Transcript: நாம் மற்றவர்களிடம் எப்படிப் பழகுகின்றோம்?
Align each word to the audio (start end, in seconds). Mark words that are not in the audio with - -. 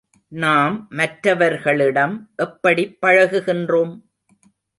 நாம் 0.31 0.87
மற்றவர்களிடம் 0.89 2.15
எப்படிப் 2.35 2.97
பழகுகின்றோம்? 3.01 3.93